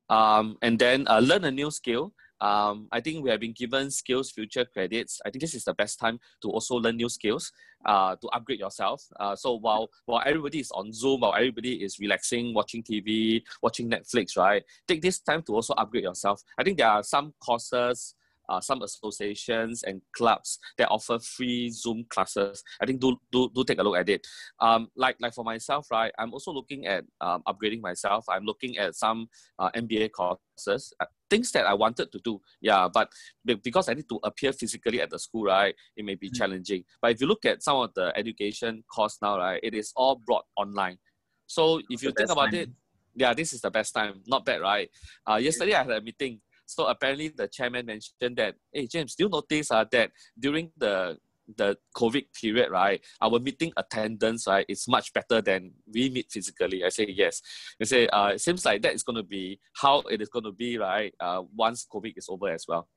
Um, 0.08 0.56
and 0.62 0.78
then 0.78 1.06
uh, 1.08 1.20
learn 1.20 1.44
a 1.44 1.50
new 1.50 1.70
skill. 1.70 2.12
Um, 2.40 2.88
I 2.90 3.00
think 3.00 3.22
we 3.22 3.30
have 3.30 3.38
been 3.38 3.52
given 3.52 3.86
SkillsFuture 3.86 4.66
credits. 4.72 5.20
I 5.24 5.30
think 5.30 5.40
this 5.40 5.54
is 5.54 5.64
the 5.64 5.74
best 5.74 6.00
time 6.00 6.18
to 6.42 6.50
also 6.50 6.74
learn 6.74 6.96
new 6.96 7.08
skills 7.08 7.52
uh, 7.86 8.16
to 8.16 8.28
upgrade 8.28 8.58
yourself. 8.58 9.04
Uh, 9.20 9.36
so 9.36 9.54
while 9.54 9.90
while 10.06 10.22
everybody 10.26 10.58
is 10.58 10.72
on 10.72 10.92
Zoom, 10.92 11.20
while 11.20 11.34
everybody 11.34 11.84
is 11.84 12.00
relaxing, 12.00 12.52
watching 12.52 12.82
TV, 12.82 13.42
watching 13.62 13.88
Netflix, 13.88 14.36
right? 14.36 14.64
Take 14.88 15.02
this 15.02 15.20
time 15.20 15.42
to 15.42 15.54
also 15.54 15.72
upgrade 15.74 16.02
yourself. 16.02 16.42
I 16.58 16.64
think 16.64 16.78
there 16.78 16.88
are 16.88 17.04
some 17.04 17.32
courses 17.38 18.16
uh, 18.48 18.60
some 18.60 18.82
associations 18.82 19.82
and 19.82 20.00
clubs 20.12 20.58
that 20.78 20.88
offer 20.88 21.18
free 21.18 21.70
Zoom 21.70 22.04
classes. 22.08 22.62
I 22.80 22.86
think 22.86 23.00
do 23.00 23.16
do, 23.30 23.50
do 23.54 23.64
take 23.64 23.78
a 23.78 23.82
look 23.82 23.96
at 23.96 24.08
it. 24.08 24.26
Um, 24.60 24.88
like 24.96 25.16
like 25.20 25.34
for 25.34 25.44
myself, 25.44 25.86
right? 25.90 26.12
I'm 26.18 26.32
also 26.32 26.52
looking 26.52 26.86
at 26.86 27.04
um, 27.20 27.42
upgrading 27.46 27.80
myself. 27.80 28.24
I'm 28.28 28.44
looking 28.44 28.78
at 28.78 28.94
some 28.94 29.28
uh, 29.58 29.70
MBA 29.70 30.12
courses. 30.12 30.92
Uh, 31.00 31.06
things 31.30 31.50
that 31.52 31.66
I 31.66 31.72
wanted 31.72 32.12
to 32.12 32.18
do, 32.22 32.40
yeah, 32.60 32.88
but 32.92 33.08
because 33.44 33.88
I 33.88 33.94
need 33.94 34.08
to 34.10 34.20
appear 34.22 34.52
physically 34.52 35.00
at 35.00 35.08
the 35.08 35.18
school, 35.18 35.44
right, 35.44 35.74
it 35.96 36.04
may 36.04 36.14
be 36.14 36.28
mm-hmm. 36.28 36.36
challenging. 36.36 36.84
But 37.00 37.12
if 37.12 37.20
you 37.22 37.26
look 37.26 37.46
at 37.46 37.62
some 37.62 37.78
of 37.78 37.94
the 37.94 38.12
education 38.16 38.84
course 38.94 39.16
now, 39.22 39.38
right, 39.38 39.60
it 39.62 39.74
is 39.74 39.92
all 39.96 40.16
brought 40.16 40.44
online. 40.56 40.98
So 41.46 41.80
if 41.88 42.02
you 42.02 42.12
think 42.12 42.30
about 42.30 42.52
time. 42.52 42.54
it, 42.54 42.70
yeah, 43.14 43.34
this 43.34 43.52
is 43.52 43.60
the 43.60 43.70
best 43.70 43.94
time. 43.94 44.22
Not 44.26 44.44
bad, 44.44 44.60
right? 44.60 44.90
Uh, 45.28 45.36
yesterday 45.36 45.74
I 45.74 45.82
had 45.82 45.90
a 45.90 46.00
meeting 46.00 46.40
so 46.74 46.86
apparently 46.86 47.28
the 47.28 47.48
chairman 47.48 47.86
mentioned 47.86 48.36
that, 48.36 48.54
hey 48.72 48.86
James, 48.86 49.14
do 49.14 49.24
you 49.24 49.30
notice 49.30 49.70
uh, 49.70 49.84
that 49.92 50.10
during 50.38 50.70
the 50.76 51.18
the 51.56 51.76
COVID 51.96 52.24
period, 52.40 52.70
right, 52.70 53.00
our 53.20 53.38
meeting 53.38 53.72
attendance, 53.76 54.46
right, 54.46 54.64
is 54.68 54.86
much 54.88 55.12
better 55.12 55.40
than 55.42 55.72
we 55.92 56.10
meet 56.10 56.30
physically. 56.30 56.84
I 56.84 56.88
say 56.88 57.06
yes. 57.08 57.42
They 57.78 57.84
say 57.84 58.06
uh, 58.08 58.28
it 58.28 58.40
seems 58.40 58.64
like 58.64 58.82
that 58.82 58.94
is 58.94 59.02
going 59.02 59.16
to 59.16 59.22
be 59.22 59.58
how 59.74 60.00
it 60.10 60.20
is 60.22 60.28
going 60.28 60.44
to 60.44 60.52
be, 60.52 60.78
right, 60.78 61.14
uh, 61.20 61.42
once 61.54 61.86
COVID 61.92 62.16
is 62.16 62.26
over 62.28 62.48
as 62.48 62.64
well. 62.68 62.88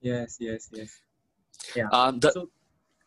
Yes, 0.00 0.36
yes, 0.40 0.68
yes. 0.72 1.00
Yeah. 1.76 1.88
Um, 1.92 2.20
the, 2.20 2.32
so, 2.32 2.50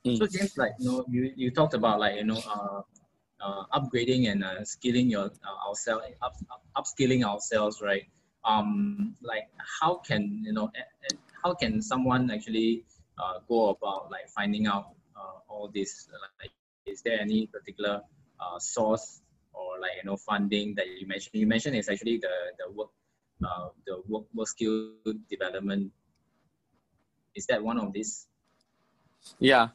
mm. 0.05 0.17
so 0.17 0.27
James, 0.27 0.57
like 0.57 0.73
you 0.79 0.91
know, 0.91 1.05
you, 1.09 1.31
you 1.35 1.51
talked 1.51 1.73
about 1.73 1.99
like 1.99 2.15
you 2.15 2.23
know, 2.23 2.41
uh, 2.47 2.81
uh 3.41 3.63
upgrading 3.73 4.31
and 4.31 4.43
uh, 4.43 4.63
skilling 4.63 5.09
your 5.09 5.25
uh, 5.25 5.69
ourselves, 5.69 6.05
up, 6.21 6.35
up, 6.51 6.85
upskilling 6.85 7.23
ourselves, 7.23 7.81
right? 7.81 8.03
Um, 8.45 9.15
like 9.21 9.47
how 9.79 9.95
can 9.95 10.41
you 10.43 10.53
know 10.53 10.71
how 11.43 11.53
can 11.53 11.81
someone 11.81 12.31
actually 12.31 12.83
uh, 13.17 13.39
go 13.47 13.69
about 13.69 14.11
like 14.11 14.27
finding 14.29 14.67
out 14.67 14.95
uh, 15.15 15.39
all 15.47 15.69
this? 15.73 16.07
Like 16.39 16.51
is 16.85 17.01
there 17.01 17.19
any 17.19 17.47
particular 17.47 18.01
uh, 18.39 18.59
source 18.59 19.21
or 19.53 19.79
like 19.79 19.97
you 19.97 20.09
know 20.09 20.17
funding 20.17 20.75
that 20.75 20.87
you 20.87 21.07
mentioned 21.07 21.35
you 21.35 21.47
mentioned 21.47 21.75
is 21.75 21.89
actually 21.89 22.17
the 22.17 22.35
the 22.59 22.71
work 22.71 22.89
uh, 23.43 23.69
the 23.85 24.01
work, 24.07 24.25
work 24.33 24.47
skill 24.47 24.95
development. 25.29 25.91
Is 27.35 27.47
that 27.47 27.63
one 27.63 27.79
of 27.79 27.93
these? 27.93 28.27
Yeah 29.39 29.69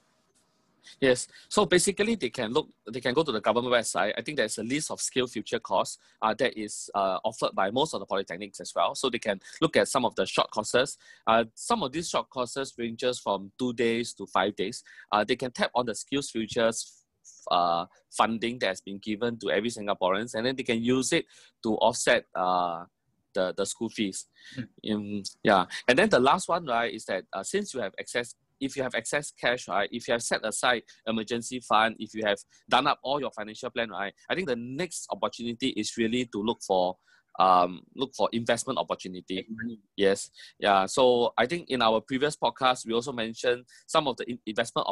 Yes. 1.00 1.28
So 1.48 1.66
basically, 1.66 2.14
they 2.14 2.30
can 2.30 2.52
look. 2.52 2.68
They 2.90 3.00
can 3.00 3.14
go 3.14 3.22
to 3.22 3.32
the 3.32 3.40
government 3.40 3.74
website. 3.74 4.12
I 4.16 4.22
think 4.22 4.36
there's 4.36 4.58
a 4.58 4.62
list 4.62 4.90
of 4.90 5.00
skill 5.00 5.26
future 5.26 5.58
course 5.58 5.98
uh, 6.22 6.34
that 6.38 6.58
is 6.58 6.90
uh, 6.94 7.18
offered 7.24 7.54
by 7.54 7.70
most 7.70 7.94
of 7.94 8.00
the 8.00 8.06
polytechnics 8.06 8.60
as 8.60 8.72
well. 8.74 8.94
So 8.94 9.10
they 9.10 9.18
can 9.18 9.40
look 9.60 9.76
at 9.76 9.88
some 9.88 10.04
of 10.04 10.14
the 10.14 10.26
short 10.26 10.50
courses. 10.50 10.98
Uh, 11.26 11.44
some 11.54 11.82
of 11.82 11.92
these 11.92 12.08
short 12.08 12.28
courses 12.30 12.74
ranges 12.78 13.18
from 13.18 13.52
two 13.58 13.72
days 13.72 14.12
to 14.14 14.26
five 14.26 14.56
days. 14.56 14.82
Uh, 15.12 15.24
they 15.24 15.36
can 15.36 15.50
tap 15.50 15.70
on 15.74 15.86
the 15.86 15.94
skills 15.94 16.30
futures 16.30 16.98
uh, 17.50 17.86
funding 18.10 18.58
that 18.58 18.68
has 18.68 18.80
been 18.80 18.98
given 18.98 19.38
to 19.38 19.50
every 19.50 19.70
Singaporeans, 19.70 20.34
and 20.34 20.46
then 20.46 20.56
they 20.56 20.62
can 20.62 20.82
use 20.82 21.12
it 21.12 21.26
to 21.62 21.74
offset 21.76 22.24
uh, 22.34 22.84
the, 23.34 23.54
the 23.56 23.64
school 23.66 23.88
fees. 23.88 24.26
Mm. 24.84 25.28
yeah, 25.42 25.66
and 25.86 25.98
then 25.98 26.08
the 26.08 26.20
last 26.20 26.48
one, 26.48 26.64
right, 26.66 26.92
is 26.92 27.04
that 27.06 27.24
uh, 27.32 27.42
since 27.42 27.74
you 27.74 27.80
have 27.80 27.92
access, 27.98 28.34
if 28.60 28.76
you 28.76 28.82
have 28.82 28.94
excess 28.94 29.30
cash, 29.30 29.68
right, 29.68 29.88
if 29.92 30.08
you 30.08 30.12
have 30.12 30.22
set 30.22 30.44
aside 30.44 30.82
emergency 31.06 31.60
fund, 31.60 31.96
if 31.98 32.14
you 32.14 32.22
have 32.24 32.38
done 32.68 32.86
up 32.86 32.98
all 33.02 33.20
your 33.20 33.30
financial 33.30 33.70
plan, 33.70 33.90
right, 33.90 34.12
I 34.28 34.34
think 34.34 34.48
the 34.48 34.56
next 34.56 35.06
opportunity 35.10 35.68
is 35.68 35.96
really 35.96 36.26
to 36.26 36.42
look 36.42 36.62
for 36.66 36.96
um, 37.38 37.82
look 37.94 38.14
for 38.16 38.28
investment 38.32 38.78
opportunity. 38.78 39.46
Yes, 39.96 40.30
yeah. 40.58 40.86
So 40.86 41.32
I 41.38 41.46
think 41.46 41.70
in 41.70 41.82
our 41.82 42.00
previous 42.00 42.36
podcast, 42.36 42.84
we 42.84 42.92
also 42.92 43.12
mentioned 43.12 43.64
some 43.86 44.08
of 44.08 44.16
the 44.16 44.36
investment 44.44 44.88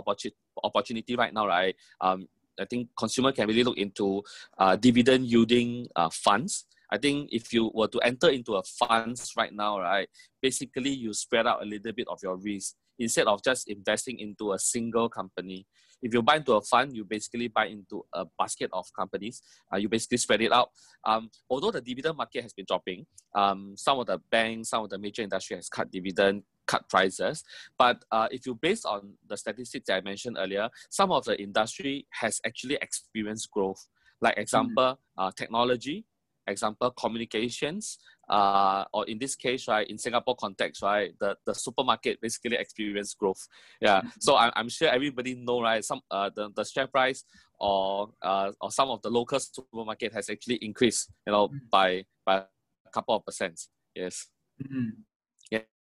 opportunity 0.63 1.17
right 1.17 1.35
now, 1.35 1.47
right? 1.49 1.75
Um, 2.01 2.29
I 2.59 2.65
think 2.65 2.89
consumer 2.97 3.33
can 3.33 3.49
really 3.49 3.65
look 3.65 3.77
into 3.77 4.23
uh, 4.59 4.77
dividend 4.77 5.27
yielding 5.27 5.89
uh, 5.97 6.09
funds. 6.11 6.67
I 6.91 6.99
think 6.99 7.31
if 7.33 7.53
you 7.53 7.71
were 7.75 7.89
to 7.89 7.99
enter 8.01 8.29
into 8.29 8.55
a 8.55 8.63
funds 8.63 9.33
right 9.37 9.53
now, 9.53 9.81
right, 9.81 10.09
basically 10.41 10.91
you 10.91 11.13
spread 11.13 11.47
out 11.47 11.63
a 11.63 11.67
little 11.67 11.93
bit 11.93 12.09
of 12.09 12.19
your 12.23 12.37
risk 12.37 12.75
instead 12.99 13.27
of 13.27 13.43
just 13.43 13.69
investing 13.69 14.19
into 14.19 14.53
a 14.53 14.59
single 14.59 15.09
company. 15.09 15.67
If 16.03 16.13
you 16.13 16.23
buy 16.23 16.37
into 16.37 16.53
a 16.55 16.61
fund, 16.61 16.95
you 16.95 17.05
basically 17.05 17.49
buy 17.49 17.67
into 17.67 18.05
a 18.13 18.27
basket 18.39 18.71
of 18.73 18.87
companies. 18.99 19.43
Uh, 19.73 19.79
you 19.79 19.89
basically 19.89 20.19
spread 20.19 20.43
it 20.43 20.53
out. 20.53 20.71
Um, 21.05 21.31
although 21.49 21.71
the 21.71 21.81
dividend 21.81 22.17
market 22.17 22.43
has 22.43 22.53
been 22.53 22.67
dropping, 22.69 23.07
um, 23.35 23.75
some 23.77 23.99
of 23.99 24.07
the 24.07 24.19
banks, 24.31 24.71
some 24.71 24.85
of 24.85 24.91
the 24.91 24.99
major 24.99 25.23
industry 25.23 25.57
has 25.57 25.69
cut 25.69 25.91
dividend, 25.91 26.43
cut 26.67 26.89
prices. 26.89 27.43
But 27.79 28.05
uh, 28.13 28.29
if 28.31 28.47
you 28.47 28.55
base 28.55 28.85
on 28.85 29.15
the 29.27 29.37
statistics 29.37 29.87
that 29.87 29.97
I 29.97 30.01
mentioned 30.03 30.37
earlier, 30.39 30.69
some 30.91 31.13
of 31.13 31.25
the 31.25 31.41
industry 31.41 32.07
has 32.11 32.41
actually 32.45 32.77
experienced 32.83 33.51
growth. 33.51 33.87
Like 34.21 34.39
example, 34.39 34.99
mm. 34.99 34.99
uh, 35.19 35.31
technology, 35.37 36.05
example, 36.47 36.91
communications, 36.91 37.99
uh, 38.29 38.85
or 38.93 39.07
in 39.07 39.19
this 39.19 39.35
case, 39.37 39.69
right, 39.69 39.89
in 39.89 39.99
Singapore 39.99 40.37
context, 40.37 40.83
right, 40.83 41.13
the, 41.21 41.37
the 41.47 41.55
supermarket 41.55 42.21
basically 42.21 42.57
experienced 42.57 43.19
growth. 43.19 43.47
Yeah. 43.81 43.99
Mm-hmm. 43.99 44.09
So 44.21 44.37
I'm, 44.37 44.53
I'm 44.57 44.69
sure 44.69 44.89
everybody 44.89 45.35
know, 45.35 45.63
right, 45.63 45.85
some 45.85 46.01
uh, 46.11 46.31
the, 46.35 46.51
the 46.55 46.65
share 46.65 46.87
price 46.87 47.25
or 47.59 48.11
uh, 48.23 48.53
or 48.61 48.71
some 48.71 48.91
of 48.91 49.03
the 49.03 49.11
local 49.11 49.39
supermarket 49.39 50.13
has 50.13 50.29
actually 50.29 50.57
increased, 50.57 51.11
you 51.27 51.33
know, 51.33 51.49
mm-hmm. 51.49 51.59
by 51.71 52.05
by 52.25 52.37
a 52.39 52.91
couple 52.93 53.15
of 53.17 53.25
percent. 53.25 53.61
Yes. 53.95 54.27
Mm-hmm. 54.63 55.01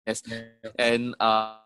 Yes. 0.07 0.23
Yeah. 0.26 0.71
And 0.79 1.14
uh, 1.21 1.57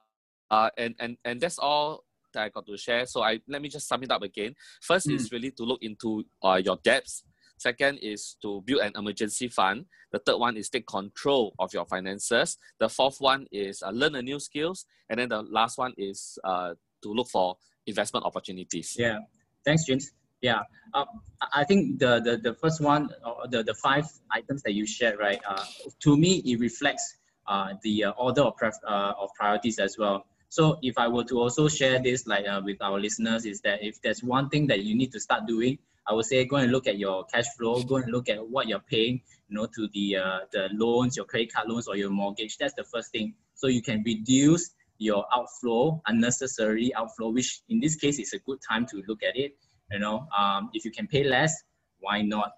uh 0.50 0.70
and, 0.76 0.94
and 0.98 1.16
and 1.24 1.40
that's 1.40 1.58
all 1.58 2.04
that 2.32 2.42
I 2.42 2.48
got 2.48 2.66
to 2.66 2.76
share. 2.76 3.06
So 3.06 3.22
I 3.22 3.40
let 3.48 3.62
me 3.62 3.68
just 3.68 3.88
sum 3.88 4.02
it 4.02 4.10
up 4.10 4.22
again. 4.22 4.54
First 4.82 5.06
mm. 5.06 5.14
is 5.14 5.32
really 5.32 5.52
to 5.52 5.62
look 5.62 5.82
into 5.82 6.24
uh, 6.42 6.60
your 6.62 6.78
debts 6.82 7.24
Second 7.58 7.98
is 7.98 8.36
to 8.42 8.62
build 8.64 8.80
an 8.80 8.92
emergency 8.96 9.48
fund. 9.48 9.86
The 10.12 10.18
third 10.18 10.38
one 10.38 10.56
is 10.56 10.68
take 10.68 10.86
control 10.86 11.54
of 11.58 11.72
your 11.72 11.86
finances. 11.86 12.58
The 12.78 12.88
fourth 12.88 13.16
one 13.20 13.46
is 13.50 13.82
uh, 13.82 13.90
learn 13.90 14.14
a 14.14 14.22
new 14.22 14.38
skills. 14.38 14.86
And 15.08 15.18
then 15.18 15.28
the 15.28 15.42
last 15.42 15.78
one 15.78 15.92
is 15.96 16.38
uh, 16.44 16.74
to 17.02 17.12
look 17.12 17.28
for 17.28 17.56
investment 17.86 18.26
opportunities. 18.26 18.96
Yeah, 18.98 19.18
thanks, 19.64 19.84
James. 19.84 20.12
Yeah, 20.40 20.60
uh, 20.92 21.06
I 21.54 21.64
think 21.64 21.98
the, 21.98 22.20
the, 22.20 22.36
the 22.36 22.54
first 22.54 22.82
one, 22.82 23.08
uh, 23.24 23.46
the, 23.48 23.62
the 23.62 23.74
five 23.74 24.06
items 24.30 24.62
that 24.64 24.74
you 24.74 24.86
shared, 24.86 25.18
right, 25.18 25.40
uh, 25.48 25.64
to 26.00 26.16
me, 26.18 26.42
it 26.44 26.60
reflects 26.60 27.16
uh, 27.46 27.74
the 27.82 28.04
uh, 28.04 28.10
order 28.12 28.42
of, 28.42 28.54
of 28.86 29.30
priorities 29.34 29.78
as 29.78 29.96
well. 29.98 30.26
So 30.54 30.78
if 30.82 30.96
I 30.98 31.08
were 31.08 31.24
to 31.24 31.40
also 31.40 31.66
share 31.66 32.00
this 32.00 32.28
like 32.28 32.46
uh, 32.46 32.62
with 32.64 32.80
our 32.80 33.00
listeners 33.00 33.44
is 33.44 33.60
that 33.62 33.82
if 33.82 34.00
there's 34.02 34.22
one 34.22 34.48
thing 34.50 34.68
that 34.68 34.84
you 34.84 34.94
need 34.94 35.10
to 35.10 35.18
start 35.18 35.48
doing, 35.48 35.78
I 36.06 36.12
would 36.12 36.26
say 36.26 36.44
go 36.44 36.58
and 36.58 36.70
look 36.70 36.86
at 36.86 36.96
your 36.96 37.24
cash 37.24 37.46
flow, 37.58 37.82
go 37.82 37.96
and 37.96 38.12
look 38.12 38.28
at 38.28 38.38
what 38.48 38.68
you're 38.68 38.86
paying, 38.88 39.20
you 39.48 39.56
know, 39.56 39.66
to 39.74 39.88
the 39.92 40.16
uh, 40.16 40.38
the 40.52 40.68
loans, 40.72 41.16
your 41.16 41.24
credit 41.26 41.52
card 41.52 41.68
loans 41.68 41.88
or 41.88 41.96
your 41.96 42.10
mortgage. 42.10 42.56
That's 42.56 42.74
the 42.74 42.84
first 42.84 43.10
thing. 43.10 43.34
So 43.56 43.66
you 43.66 43.82
can 43.82 44.04
reduce 44.06 44.70
your 44.98 45.26
outflow, 45.34 46.00
unnecessary 46.06 46.94
outflow, 46.94 47.30
which 47.30 47.62
in 47.68 47.80
this 47.80 47.96
case 47.96 48.20
is 48.20 48.32
a 48.32 48.38
good 48.38 48.60
time 48.62 48.86
to 48.92 49.02
look 49.08 49.24
at 49.24 49.36
it. 49.36 49.56
You 49.90 49.98
know, 49.98 50.28
um, 50.38 50.70
if 50.72 50.84
you 50.84 50.92
can 50.92 51.08
pay 51.08 51.24
less, 51.24 51.64
why 51.98 52.22
not? 52.22 52.52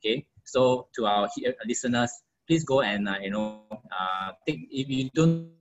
Okay. 0.00 0.26
So 0.42 0.88
to 0.96 1.06
our 1.06 1.28
listeners, 1.64 2.10
please 2.48 2.64
go 2.64 2.80
and 2.80 3.08
uh, 3.08 3.18
you 3.22 3.30
know, 3.30 3.62
uh, 3.70 4.32
take 4.44 4.66
if 4.68 4.88
you 4.88 5.10
don't 5.14 5.55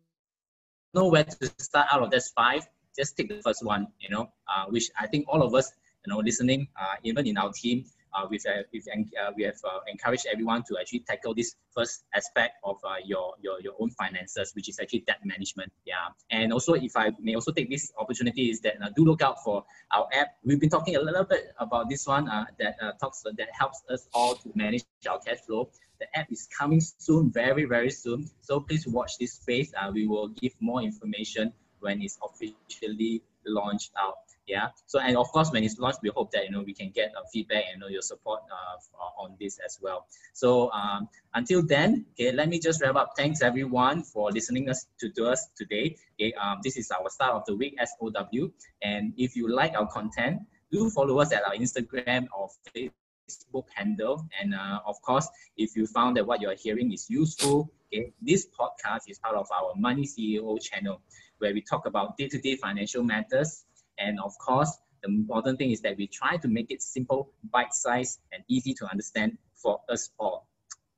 know 0.96 1.08
where 1.08 1.24
to 1.24 1.52
start 1.58 1.88
out 1.92 2.02
of 2.02 2.10
this 2.10 2.30
five, 2.30 2.68
just 2.98 3.16
take 3.18 3.30
the 3.30 3.42
first 3.42 3.64
one. 3.64 3.88
You 4.00 4.10
know, 4.10 4.32
uh, 4.48 4.66
which 4.70 4.90
I 5.00 5.08
think 5.08 5.25
all 5.28 5.44
of 5.44 5.54
us 5.54 5.72
you 6.06 6.14
know, 6.14 6.20
listening, 6.20 6.68
uh, 6.80 6.96
even 7.04 7.28
in 7.28 7.38
our 7.38 7.52
team, 7.52 7.86
uh, 8.15 8.25
we've, 8.29 8.45
uh, 8.45 8.63
we've 8.72 8.88
uh, 8.88 9.31
we 9.36 9.43
have 9.43 9.57
uh, 9.63 9.79
encouraged 9.88 10.25
everyone 10.31 10.63
to 10.63 10.77
actually 10.79 11.00
tackle 11.00 11.34
this 11.34 11.55
first 11.75 12.03
aspect 12.13 12.53
of 12.63 12.77
uh, 12.84 12.95
your, 13.05 13.34
your, 13.41 13.60
your 13.62 13.74
own 13.79 13.89
finances, 13.91 14.51
which 14.55 14.69
is 14.69 14.79
actually 14.79 15.03
debt 15.07 15.19
management. 15.24 15.72
Yeah. 15.86 15.95
And 16.31 16.53
also, 16.53 16.74
if 16.74 16.95
I 16.95 17.12
may 17.19 17.36
also 17.36 17.51
take 17.51 17.69
this 17.69 17.91
opportunity, 17.98 18.50
is 18.50 18.62
that 18.62 18.81
uh, 18.81 18.89
do 18.95 19.05
look 19.05 19.22
out 19.22 19.43
for 19.43 19.65
our 19.93 20.07
app. 20.13 20.29
We've 20.43 20.60
been 20.60 20.69
talking 20.69 20.95
a 20.95 21.01
little 21.01 21.24
bit 21.24 21.53
about 21.60 21.89
this 21.89 22.07
one 22.07 22.25
that 22.60 23.00
talks 23.00 23.24
that 23.24 23.50
helps 23.51 23.84
us 23.89 24.07
all 24.13 24.36
to 24.36 24.51
manage 24.55 24.84
our 25.10 25.19
cash 25.19 25.39
flow. 25.45 25.69
The 26.00 26.07
app 26.17 26.31
is 26.31 26.48
coming 26.57 26.81
soon, 26.81 27.31
very, 27.31 27.65
very 27.65 27.89
soon. 27.89 28.29
So 28.41 28.60
please 28.60 28.86
watch 28.88 29.17
this 29.17 29.34
space. 29.34 29.72
We 29.93 30.07
will 30.07 30.29
give 30.29 30.53
more 30.60 30.81
information 30.81 31.53
when 31.79 32.01
it's 32.01 32.17
officially 32.24 33.22
launched 33.45 33.91
out 33.98 34.25
yeah. 34.48 34.70
So 34.86 35.00
and 35.00 35.18
of 35.18 35.28
course 35.32 35.52
when 35.52 35.64
it's 35.64 35.80
launched 35.80 36.00
we 36.02 36.10
hope 36.10 36.32
that 36.32 36.46
you 36.46 36.52
know 36.52 36.62
we 36.62 36.74
can 36.74 36.92
get 36.92 37.14
uh, 37.16 37.22
feedback 37.32 37.64
and 37.72 37.75
you 37.75 37.80
know 37.80 37.88
your 37.88 38.02
support 38.02 38.42
uh, 38.52 39.22
on 39.22 39.36
this 39.40 39.60
as 39.66 39.80
well. 39.82 40.08
So 40.34 40.72
um, 40.72 41.10
until 41.34 41.66
then 41.66 42.06
okay 42.14 42.32
let 42.32 42.50
me 42.50 42.60
just 42.60 42.82
wrap 42.82 42.96
up. 42.96 43.14
Thanks 43.18 43.42
everyone 43.42 44.04
for 44.04 44.32
listening 44.32 44.70
us 44.70 44.86
to, 45.00 45.10
to 45.12 45.28
us 45.28 45.48
today. 45.58 45.98
Okay 46.14 46.34
um, 46.34 46.60
this 46.64 46.78
is 46.78 46.92
our 46.92 47.10
start 47.10 47.34
of 47.34 47.46
the 47.46 47.56
week 47.56 47.75
sow 47.86 48.52
and 48.82 49.14
if 49.18 49.36
you 49.36 49.54
like 49.54 49.74
our 49.74 49.88
content 49.88 50.42
do 50.72 50.90
follow 50.90 51.20
us 51.20 51.32
at 51.32 51.44
our 51.46 51.54
instagram 51.54 52.28
or 52.36 52.50
facebook 52.75 53.66
handle. 53.74 54.28
And 54.40 54.54
uh, 54.54 54.80
of 54.86 55.02
course 55.02 55.28
if 55.58 55.75
you 55.75 55.88
found 55.88 56.18
that 56.18 56.25
what 56.28 56.42
you're 56.42 56.56
hearing 56.56 56.92
is 56.92 57.10
useful 57.10 57.72
okay 57.96 58.12
this 58.22 58.48
podcast 58.48 59.02
is 59.08 59.20
part 59.20 59.36
of 59.36 59.48
our 59.52 59.74
money 59.75 60.04
ceo 60.04 60.60
channel 60.62 61.02
where 61.40 61.54
we 61.54 61.62
talk 61.62 61.86
about 61.86 62.18
day-to-day 62.18 62.56
financial 62.56 63.04
matters 63.04 63.66
and 63.98 64.20
of 64.20 64.38
course, 64.38 64.72
the 65.04 65.10
important 65.10 65.58
thing 65.60 65.72
is 65.72 65.82
that 65.82 65.98
we 65.98 66.08
try 66.08 66.38
to 66.38 66.48
make 66.48 66.72
it 66.72 66.82
simple, 66.82 67.32
bite-sized, 67.52 68.20
and 68.32 68.44
easy 68.48 68.74
to 68.74 68.86
understand 68.88 69.38
for 69.54 69.82
us 69.90 70.10
all. 70.20 70.48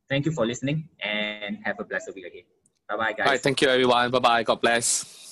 Thank 0.10 0.26
you 0.26 0.32
for 0.32 0.46
listening 0.46 0.88
and 1.02 1.58
have 1.64 1.80
a 1.80 1.84
blessed 1.84 2.12
week 2.16 2.26
ahead. 2.26 2.44
Bye-bye, 2.90 3.14
guys. 3.14 3.26
All 3.26 3.32
right, 3.34 3.42
thank 3.42 3.62
you, 3.62 3.68
everyone. 3.68 4.12
Bye-bye. 4.12 4.44
God 4.44 4.62
bless. 4.62 5.18